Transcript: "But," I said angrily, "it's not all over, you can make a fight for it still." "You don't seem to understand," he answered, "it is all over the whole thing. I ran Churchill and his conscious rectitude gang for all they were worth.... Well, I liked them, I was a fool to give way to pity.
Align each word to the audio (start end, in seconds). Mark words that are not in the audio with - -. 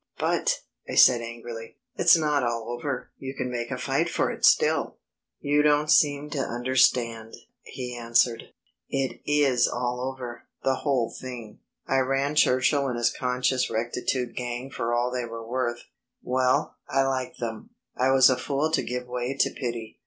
"But," 0.17 0.61
I 0.89 0.95
said 0.95 1.21
angrily, 1.21 1.77
"it's 1.95 2.17
not 2.17 2.41
all 2.41 2.71
over, 2.75 3.11
you 3.19 3.35
can 3.35 3.51
make 3.51 3.69
a 3.69 3.77
fight 3.77 4.09
for 4.09 4.31
it 4.31 4.43
still." 4.43 4.97
"You 5.39 5.61
don't 5.61 5.91
seem 5.91 6.31
to 6.31 6.39
understand," 6.39 7.35
he 7.61 7.95
answered, 7.95 8.45
"it 8.89 9.21
is 9.27 9.67
all 9.67 10.11
over 10.11 10.47
the 10.63 10.77
whole 10.77 11.11
thing. 11.11 11.59
I 11.87 11.99
ran 11.99 12.33
Churchill 12.33 12.87
and 12.87 12.97
his 12.97 13.13
conscious 13.15 13.69
rectitude 13.69 14.35
gang 14.35 14.71
for 14.71 14.91
all 14.91 15.11
they 15.11 15.25
were 15.25 15.47
worth.... 15.47 15.83
Well, 16.23 16.77
I 16.89 17.03
liked 17.03 17.39
them, 17.39 17.69
I 17.95 18.09
was 18.09 18.27
a 18.31 18.37
fool 18.37 18.71
to 18.71 18.81
give 18.81 19.05
way 19.07 19.37
to 19.37 19.51
pity. 19.53 19.99